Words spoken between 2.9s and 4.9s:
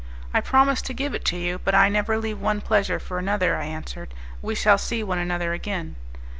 for another," I answered; "we shall